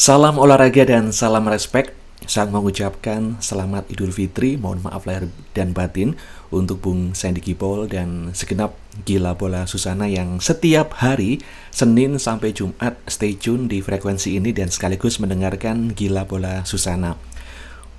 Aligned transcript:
Salam 0.00 0.40
olahraga 0.40 0.88
dan 0.88 1.12
salam 1.12 1.44
respect. 1.44 1.92
Saya 2.24 2.48
mengucapkan 2.48 3.36
selamat 3.36 3.84
Idul 3.92 4.16
Fitri, 4.16 4.56
mohon 4.56 4.80
maaf 4.80 5.04
lahir 5.04 5.28
dan 5.52 5.76
batin 5.76 6.16
untuk 6.48 6.80
Bung 6.80 7.12
Sandy 7.12 7.44
Kipol 7.44 7.84
dan 7.84 8.32
segenap 8.32 8.80
gila 9.04 9.36
bola 9.36 9.68
Susana 9.68 10.08
yang 10.08 10.40
setiap 10.40 11.04
hari 11.04 11.44
Senin 11.68 12.16
sampai 12.16 12.56
Jumat 12.56 12.96
stay 13.12 13.36
tune 13.36 13.68
di 13.68 13.84
frekuensi 13.84 14.40
ini 14.40 14.56
dan 14.56 14.72
sekaligus 14.72 15.20
mendengarkan 15.20 15.92
gila 15.92 16.24
bola 16.24 16.64
Susana. 16.64 17.20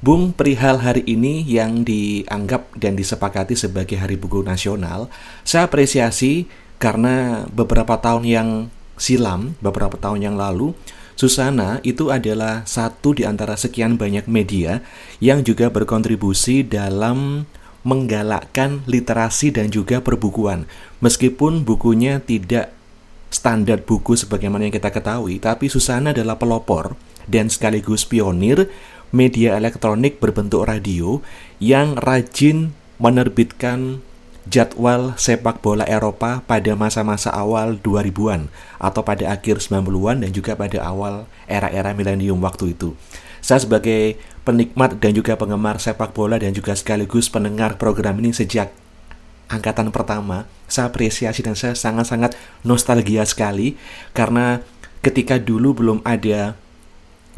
Bung, 0.01 0.33
perihal 0.33 0.81
hari 0.81 1.05
ini 1.05 1.45
yang 1.45 1.85
dianggap 1.85 2.81
dan 2.81 2.97
disepakati 2.97 3.53
sebagai 3.53 4.01
Hari 4.01 4.17
Buku 4.17 4.41
Nasional, 4.41 5.05
saya 5.45 5.69
apresiasi 5.69 6.49
karena 6.81 7.45
beberapa 7.53 7.93
tahun 8.01 8.25
yang 8.25 8.49
silam, 8.97 9.53
beberapa 9.61 10.01
tahun 10.01 10.25
yang 10.25 10.33
lalu, 10.33 10.73
Susana 11.21 11.77
itu 11.85 12.09
adalah 12.09 12.65
satu 12.65 13.13
di 13.13 13.29
antara 13.29 13.53
sekian 13.53 13.93
banyak 13.93 14.25
media 14.25 14.81
yang 15.21 15.45
juga 15.45 15.69
berkontribusi 15.69 16.65
dalam 16.65 17.45
menggalakkan 17.85 18.81
literasi 18.89 19.53
dan 19.53 19.69
juga 19.69 20.01
perbukuan. 20.01 20.65
Meskipun 20.97 21.61
bukunya 21.61 22.25
tidak 22.25 22.73
standar 23.29 23.85
buku 23.85 24.17
sebagaimana 24.17 24.65
yang 24.65 24.73
kita 24.73 24.89
ketahui, 24.89 25.37
tapi 25.37 25.69
Susana 25.69 26.09
adalah 26.09 26.41
pelopor 26.41 26.97
dan 27.29 27.53
sekaligus 27.53 28.01
pionir 28.01 28.65
media 29.13 29.61
elektronik 29.61 30.17
berbentuk 30.17 30.65
radio 30.65 31.21
yang 31.61 32.01
rajin 32.01 32.73
menerbitkan 32.97 34.01
jadwal 34.49 35.13
sepak 35.21 35.61
bola 35.61 35.85
Eropa 35.85 36.41
pada 36.45 36.73
masa-masa 36.73 37.29
awal 37.29 37.77
2000-an 37.77 38.49
atau 38.81 39.01
pada 39.05 39.29
akhir 39.29 39.61
90-an 39.61 40.25
dan 40.25 40.31
juga 40.33 40.57
pada 40.57 40.81
awal 40.81 41.29
era-era 41.45 41.93
milenium 41.93 42.41
waktu 42.41 42.73
itu. 42.73 42.97
Saya 43.41 43.61
sebagai 43.61 44.17
penikmat 44.45 44.97
dan 44.97 45.13
juga 45.13 45.37
penggemar 45.37 45.77
sepak 45.77 46.13
bola 46.13 46.41
dan 46.41 46.53
juga 46.53 46.73
sekaligus 46.73 47.29
pendengar 47.29 47.77
program 47.77 48.17
ini 48.21 48.33
sejak 48.33 48.73
angkatan 49.51 49.91
pertama, 49.91 50.47
saya 50.71 50.87
apresiasi 50.87 51.43
dan 51.43 51.59
saya 51.59 51.75
sangat-sangat 51.75 52.33
nostalgia 52.63 53.27
sekali 53.27 53.75
karena 54.15 54.63
ketika 55.03 55.35
dulu 55.37 55.75
belum 55.75 55.99
ada 56.07 56.55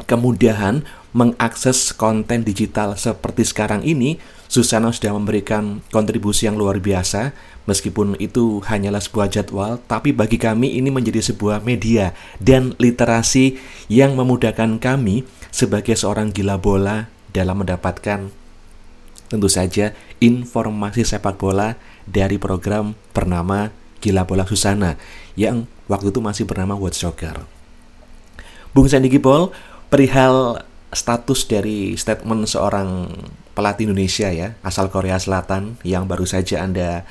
kemudahan 0.10 0.86
mengakses 1.14 1.94
konten 1.94 2.42
digital 2.42 2.98
seperti 2.98 3.46
sekarang 3.46 3.86
ini, 3.86 4.18
Susana 4.50 4.90
sudah 4.94 5.14
memberikan 5.14 5.82
kontribusi 5.94 6.50
yang 6.50 6.58
luar 6.58 6.82
biasa. 6.82 7.34
Meskipun 7.64 8.20
itu 8.20 8.60
hanyalah 8.68 9.00
sebuah 9.00 9.32
jadwal, 9.32 9.80
tapi 9.88 10.12
bagi 10.12 10.36
kami 10.36 10.76
ini 10.76 10.92
menjadi 10.92 11.24
sebuah 11.24 11.64
media 11.64 12.12
dan 12.44 12.76
literasi 12.76 13.56
yang 13.88 14.20
memudahkan 14.20 14.84
kami 14.84 15.24
sebagai 15.48 15.96
seorang 15.96 16.36
gila 16.36 16.60
bola 16.60 17.08
dalam 17.32 17.64
mendapatkan 17.64 18.44
tentu 19.34 19.50
saja 19.50 19.98
informasi 20.22 21.02
sepak 21.02 21.42
bola 21.42 21.74
dari 22.06 22.38
program 22.38 22.94
bernama 23.18 23.74
Gila 23.98 24.30
Bola 24.30 24.46
Susana 24.46 24.94
yang 25.34 25.66
waktu 25.90 26.14
itu 26.14 26.22
masih 26.22 26.46
bernama 26.46 26.78
World 26.78 26.94
Soccer. 26.94 27.42
Bung 28.78 28.86
Sandy 28.86 29.10
Gipol, 29.10 29.50
perihal 29.94 30.66
status 30.90 31.46
dari 31.46 31.94
statement 31.94 32.50
seorang 32.50 33.14
pelatih 33.54 33.86
Indonesia 33.86 34.34
ya, 34.34 34.58
asal 34.66 34.90
Korea 34.90 35.22
Selatan 35.22 35.78
yang 35.86 36.10
baru 36.10 36.26
saja 36.26 36.66
Anda 36.66 37.06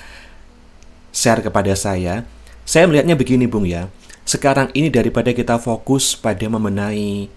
share 1.14 1.46
kepada 1.46 1.78
saya. 1.78 2.26
Saya 2.66 2.90
melihatnya 2.90 3.14
begini 3.14 3.46
Bung 3.46 3.70
ya. 3.70 3.86
Sekarang 4.26 4.74
ini 4.74 4.90
daripada 4.90 5.30
kita 5.30 5.62
fokus 5.62 6.18
pada 6.18 6.42
membenahi 6.42 7.30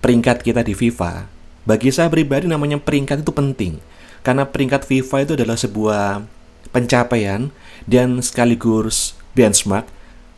peringkat 0.00 0.40
kita 0.40 0.64
di 0.64 0.72
FIFA, 0.72 1.28
bagi 1.68 1.92
saya 1.92 2.08
pribadi 2.08 2.48
namanya 2.48 2.80
peringkat 2.80 3.20
itu 3.20 3.32
penting. 3.36 3.76
Karena 4.24 4.48
peringkat 4.48 4.88
FIFA 4.88 5.16
itu 5.28 5.32
adalah 5.36 5.60
sebuah 5.60 6.24
pencapaian 6.72 7.52
dan 7.84 8.24
sekaligus 8.24 9.12
benchmark 9.36 9.84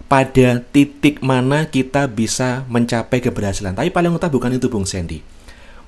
pada 0.09 0.65
titik 0.73 1.21
mana 1.21 1.69
kita 1.69 2.09
bisa 2.09 2.65
mencapai 2.73 3.21
keberhasilan. 3.21 3.77
Tapi 3.77 3.93
paling 3.93 4.11
utama 4.11 4.33
bukan 4.33 4.57
itu 4.57 4.67
Bung 4.73 4.89
Sandy 4.89 5.39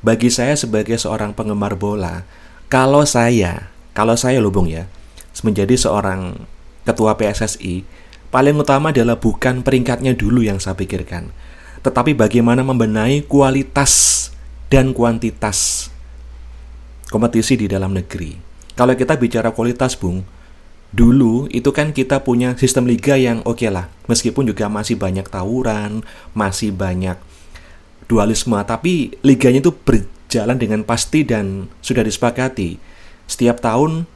bagi 0.01 0.33
saya 0.33 0.57
sebagai 0.57 0.97
seorang 0.97 1.37
penggemar 1.37 1.77
bola, 1.77 2.25
kalau 2.73 3.05
saya, 3.05 3.69
kalau 3.93 4.17
saya 4.17 4.41
loh 4.41 4.49
Bung 4.49 4.69
ya, 4.69 4.89
menjadi 5.45 5.77
seorang 5.77 6.41
ketua 6.89 7.21
PSSI, 7.21 7.85
paling 8.33 8.57
utama 8.57 8.97
adalah 8.97 9.21
bukan 9.21 9.61
peringkatnya 9.61 10.17
dulu 10.17 10.41
yang 10.41 10.57
saya 10.57 10.77
pikirkan, 10.77 11.29
tetapi 11.85 12.17
bagaimana 12.17 12.65
membenahi 12.65 13.29
kualitas 13.29 14.29
dan 14.73 14.97
kuantitas 14.97 15.89
kompetisi 17.13 17.61
di 17.61 17.67
dalam 17.69 17.93
negeri. 17.93 18.41
Kalau 18.73 18.97
kita 18.97 19.21
bicara 19.21 19.53
kualitas, 19.53 20.01
Bung, 20.01 20.25
dulu 20.91 21.47
itu 21.55 21.71
kan 21.71 21.95
kita 21.95 22.27
punya 22.27 22.59
sistem 22.59 22.87
liga 22.91 23.15
yang 23.15 23.43
oke 23.47 23.63
okay 23.63 23.71
lah, 23.71 23.87
meskipun 24.11 24.51
juga 24.51 24.67
masih 24.67 24.99
banyak 24.99 25.27
tawuran, 25.31 26.03
masih 26.35 26.75
banyak 26.75 27.19
dualisme, 28.11 28.59
tapi 28.67 29.15
liganya 29.23 29.63
itu 29.63 29.71
berjalan 29.71 30.59
dengan 30.59 30.83
pasti 30.83 31.23
dan 31.23 31.71
sudah 31.79 32.03
disepakati. 32.03 32.83
Setiap 33.31 33.63
tahun 33.63 34.11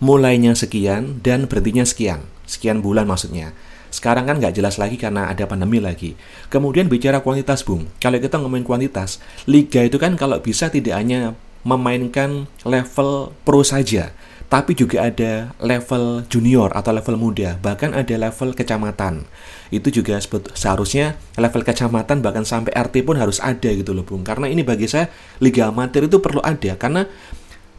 mulainya 0.00 0.56
sekian 0.56 1.20
dan 1.20 1.44
berhentinya 1.44 1.84
sekian, 1.84 2.24
sekian 2.48 2.80
bulan 2.80 3.04
maksudnya. 3.04 3.52
Sekarang 3.92 4.26
kan 4.26 4.42
nggak 4.42 4.58
jelas 4.58 4.80
lagi 4.80 4.98
karena 4.98 5.30
ada 5.30 5.46
pandemi 5.46 5.78
lagi. 5.78 6.18
Kemudian 6.50 6.90
bicara 6.90 7.22
kuantitas, 7.22 7.62
Bung. 7.62 7.86
Kalau 8.02 8.18
kita 8.18 8.42
ngomongin 8.42 8.66
kuantitas, 8.66 9.22
liga 9.46 9.86
itu 9.86 10.02
kan 10.02 10.18
kalau 10.18 10.42
bisa 10.42 10.66
tidak 10.66 10.98
hanya 10.98 11.38
memainkan 11.62 12.50
level 12.66 13.30
pro 13.46 13.62
saja, 13.62 14.10
tapi 14.54 14.78
juga 14.78 15.10
ada 15.10 15.50
level 15.58 16.30
junior 16.30 16.70
atau 16.78 16.94
level 16.94 17.18
muda, 17.18 17.58
bahkan 17.58 17.90
ada 17.90 18.14
level 18.14 18.54
kecamatan. 18.54 19.26
Itu 19.74 19.90
juga 19.90 20.22
seharusnya 20.54 21.18
level 21.34 21.66
kecamatan 21.66 22.22
bahkan 22.22 22.46
sampai 22.46 22.70
RT 22.70 23.02
pun 23.02 23.18
harus 23.18 23.42
ada 23.42 23.66
gitu 23.66 23.90
loh 23.90 24.06
Bung. 24.06 24.22
Karena 24.22 24.46
ini 24.46 24.62
bagi 24.62 24.86
saya 24.86 25.10
liga 25.42 25.74
amatir 25.74 26.06
itu 26.06 26.22
perlu 26.22 26.38
ada 26.38 26.78
karena 26.78 27.02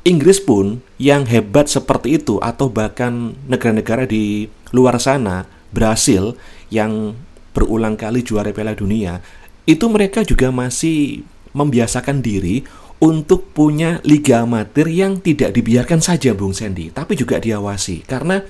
Inggris 0.04 0.44
pun 0.44 0.84
yang 1.00 1.24
hebat 1.32 1.72
seperti 1.72 2.20
itu 2.20 2.44
atau 2.44 2.68
bahkan 2.68 3.40
negara-negara 3.48 4.04
di 4.04 4.52
luar 4.76 5.00
sana, 5.00 5.48
Brasil 5.72 6.36
yang 6.68 7.16
berulang 7.56 7.96
kali 7.96 8.20
juara 8.20 8.52
Piala 8.52 8.76
Dunia, 8.76 9.24
itu 9.64 9.88
mereka 9.88 10.28
juga 10.28 10.52
masih 10.52 11.24
membiasakan 11.56 12.20
diri 12.20 12.68
untuk 13.06 13.54
punya 13.54 14.02
liga 14.02 14.42
amatir 14.42 14.90
yang 14.90 15.22
tidak 15.22 15.54
dibiarkan 15.54 16.02
saja 16.02 16.34
Bung 16.34 16.58
Sandy, 16.58 16.90
tapi 16.90 17.14
juga 17.14 17.38
diawasi. 17.38 18.02
Karena 18.02 18.42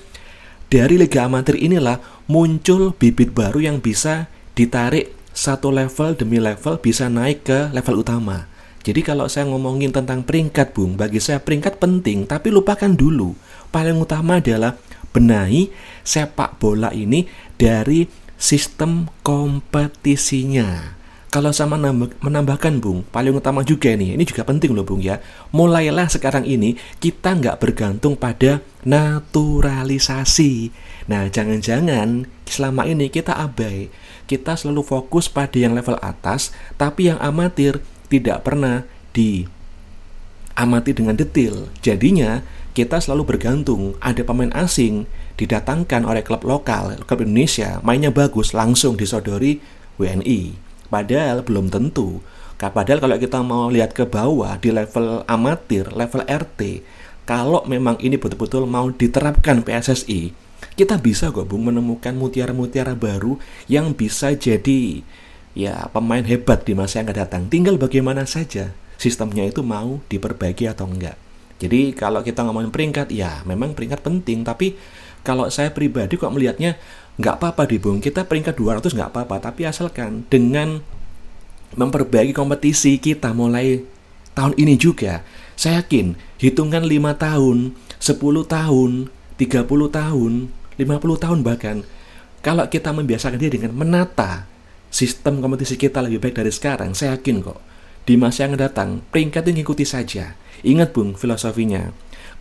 dari 0.72 0.96
liga 0.96 1.28
amatir 1.28 1.60
inilah 1.60 2.00
muncul 2.24 2.96
bibit 2.96 3.36
baru 3.36 3.60
yang 3.60 3.84
bisa 3.84 4.32
ditarik 4.56 5.12
satu 5.36 5.68
level 5.68 6.16
demi 6.16 6.40
level 6.40 6.80
bisa 6.80 7.12
naik 7.12 7.44
ke 7.44 7.68
level 7.76 8.00
utama. 8.00 8.48
Jadi 8.80 9.04
kalau 9.04 9.28
saya 9.28 9.44
ngomongin 9.52 9.92
tentang 9.92 10.24
peringkat 10.24 10.72
Bung, 10.72 10.96
bagi 10.96 11.20
saya 11.20 11.36
peringkat 11.36 11.76
penting, 11.76 12.24
tapi 12.24 12.48
lupakan 12.48 12.88
dulu. 12.88 13.36
Paling 13.68 14.00
utama 14.00 14.40
adalah 14.40 14.80
benahi 15.12 15.68
sepak 16.00 16.56
bola 16.56 16.96
ini 16.96 17.28
dari 17.60 18.08
sistem 18.40 19.12
kompetisinya. 19.20 20.95
Kalau 21.36 21.52
sama 21.52 21.76
menambahkan 22.24 22.80
Bung, 22.80 23.04
paling 23.12 23.36
utama 23.36 23.60
juga 23.60 23.92
nih, 23.92 24.16
ini 24.16 24.24
juga 24.24 24.40
penting 24.40 24.72
loh 24.72 24.88
Bung 24.88 25.04
ya. 25.04 25.20
Mulailah 25.52 26.08
sekarang 26.08 26.48
ini 26.48 26.80
kita 26.96 27.36
nggak 27.36 27.60
bergantung 27.60 28.16
pada 28.16 28.64
naturalisasi. 28.88 30.72
Nah, 31.12 31.28
jangan-jangan 31.28 32.24
selama 32.48 32.88
ini 32.88 33.12
kita 33.12 33.36
abai. 33.36 33.92
Kita 34.24 34.56
selalu 34.56 34.80
fokus 34.80 35.28
pada 35.28 35.60
yang 35.60 35.76
level 35.76 36.00
atas, 36.00 36.56
tapi 36.80 37.12
yang 37.12 37.20
amatir 37.20 37.84
tidak 38.08 38.40
pernah 38.40 38.88
di 39.12 39.44
amati 40.56 40.96
dengan 40.96 41.20
detail. 41.20 41.68
Jadinya 41.84 42.48
kita 42.72 42.96
selalu 42.96 43.36
bergantung. 43.36 43.92
Ada 44.00 44.24
pemain 44.24 44.56
asing 44.56 45.04
didatangkan 45.36 46.00
oleh 46.08 46.24
klub 46.24 46.48
lokal, 46.48 46.96
klub 47.04 47.20
Indonesia, 47.20 47.84
mainnya 47.84 48.08
bagus, 48.08 48.56
langsung 48.56 48.96
disodori 48.96 49.60
WNI. 50.00 50.64
Padahal 50.88 51.42
belum 51.42 51.68
tentu. 51.68 52.22
Padahal 52.56 53.04
kalau 53.04 53.16
kita 53.20 53.38
mau 53.44 53.68
lihat 53.68 53.92
ke 53.92 54.08
bawah 54.08 54.56
di 54.56 54.72
level 54.72 55.26
amatir, 55.28 55.92
level 55.92 56.24
RT, 56.24 56.80
kalau 57.28 57.66
memang 57.68 58.00
ini 58.00 58.16
betul-betul 58.16 58.64
mau 58.64 58.88
diterapkan 58.88 59.60
PSSI, 59.60 60.32
kita 60.78 60.96
bisa 60.96 61.28
kok 61.34 61.44
Bung 61.44 61.68
menemukan 61.68 62.16
mutiara-mutiara 62.16 62.96
baru 62.96 63.36
yang 63.68 63.92
bisa 63.92 64.32
jadi 64.32 65.04
ya 65.56 65.88
pemain 65.92 66.24
hebat 66.24 66.64
di 66.64 66.72
masa 66.72 67.00
yang 67.00 67.12
akan 67.12 67.16
datang. 67.16 67.42
Tinggal 67.48 67.76
bagaimana 67.76 68.24
saja 68.24 68.72
sistemnya 68.96 69.44
itu 69.44 69.60
mau 69.60 70.00
diperbaiki 70.08 70.64
atau 70.68 70.88
enggak. 70.88 71.16
Jadi 71.56 71.96
kalau 71.96 72.20
kita 72.20 72.44
ngomongin 72.44 72.68
peringkat, 72.68 73.08
ya 73.12 73.40
memang 73.48 73.72
peringkat 73.72 74.04
penting, 74.04 74.44
tapi 74.44 74.76
kalau 75.24 75.48
saya 75.48 75.72
pribadi 75.72 76.20
kok 76.20 76.28
melihatnya 76.28 76.76
nggak 77.16 77.34
apa-apa 77.40 77.64
di 77.64 77.80
Bung 77.80 78.04
kita 78.04 78.28
peringkat 78.28 78.60
200 78.60 78.92
nggak 78.92 79.10
apa-apa 79.12 79.50
tapi 79.50 79.64
asalkan 79.64 80.28
dengan 80.28 80.84
memperbaiki 81.76 82.36
kompetisi 82.36 82.96
kita 83.00 83.34
mulai 83.34 83.82
tahun 84.36 84.54
ini 84.60 84.76
juga. 84.76 85.24
Saya 85.56 85.80
yakin 85.80 86.20
hitungan 86.36 86.84
5 86.84 87.16
tahun, 87.16 87.72
10 87.96 88.44
tahun, 88.44 88.90
30 89.40 89.88
tahun, 89.88 90.32
50 90.76 91.24
tahun 91.24 91.38
bahkan 91.40 91.76
kalau 92.44 92.68
kita 92.68 92.92
membiasakan 92.92 93.40
dia 93.40 93.50
dengan 93.50 93.72
menata 93.72 94.44
sistem 94.92 95.40
kompetisi 95.40 95.80
kita 95.80 96.04
lebih 96.04 96.20
baik 96.20 96.36
dari 96.44 96.52
sekarang, 96.52 96.92
saya 96.92 97.16
yakin 97.16 97.40
kok 97.40 97.58
di 98.06 98.14
masa 98.14 98.46
yang 98.46 98.54
datang 98.54 99.02
peringkat 99.10 99.50
ini 99.50 99.64
ikuti 99.64 99.88
saja. 99.88 100.36
Ingat 100.62 100.92
Bung 100.92 101.16
filosofinya. 101.16 101.90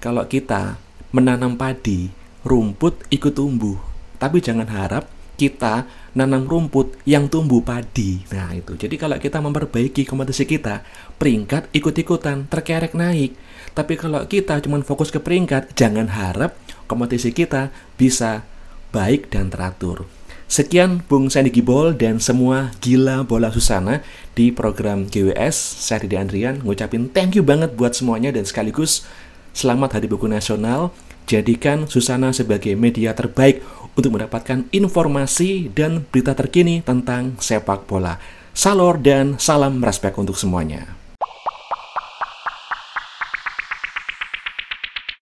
Kalau 0.03 0.27
kita 0.27 0.77
menanam 1.15 1.55
padi, 1.55 2.11
rumput 2.43 3.07
ikut 3.09 3.33
tumbuh. 3.33 3.94
Tapi 4.25 4.41
jangan 4.41 4.65
harap 4.73 5.05
kita 5.37 5.85
nanam 6.17 6.49
rumput 6.49 6.97
yang 7.05 7.29
tumbuh 7.29 7.61
padi. 7.61 8.25
Nah, 8.33 8.57
itu. 8.57 8.73
Jadi 8.73 8.97
kalau 8.97 9.21
kita 9.21 9.37
memperbaiki 9.37 10.01
kompetisi 10.01 10.49
kita, 10.49 10.81
peringkat 11.21 11.69
ikut-ikutan, 11.69 12.49
terkerek 12.49 12.97
naik. 12.97 13.37
Tapi 13.77 13.93
kalau 13.93 14.25
kita 14.25 14.57
cuma 14.65 14.81
fokus 14.81 15.13
ke 15.13 15.21
peringkat, 15.21 15.77
jangan 15.77 16.09
harap 16.09 16.57
kompetisi 16.89 17.29
kita 17.29 17.69
bisa 18.01 18.41
baik 18.89 19.29
dan 19.29 19.53
teratur. 19.53 20.09
Sekian 20.49 21.05
Bung 21.05 21.29
Sandy 21.29 21.53
Gibol 21.53 21.93
dan 21.93 22.17
semua 22.17 22.73
gila 22.81 23.21
bola 23.21 23.53
Susana 23.53 24.01
di 24.33 24.49
program 24.49 25.05
GWS. 25.05 25.53
Saya 25.85 26.01
Didi 26.01 26.17
Andrian 26.17 26.65
ngucapin 26.65 27.13
thank 27.13 27.37
you 27.37 27.45
banget 27.45 27.77
buat 27.77 27.93
semuanya 27.93 28.33
dan 28.33 28.45
sekaligus 28.45 29.05
selamat 29.53 30.01
Hari 30.01 30.09
Buku 30.09 30.25
Nasional. 30.25 30.89
Jadikan 31.25 31.89
Susana 31.89 32.29
sebagai 32.29 32.77
media 32.77 33.17
terbaik 33.17 33.65
untuk 33.95 34.15
mendapatkan 34.15 34.67
informasi 34.71 35.71
dan 35.71 36.03
berita 36.03 36.35
terkini 36.35 36.83
tentang 36.83 37.39
sepak 37.39 37.87
bola. 37.87 38.19
Salor 38.55 38.99
dan 39.03 39.35
salam 39.35 39.83
respect 39.83 40.15
untuk 40.15 40.39
semuanya. 40.39 41.04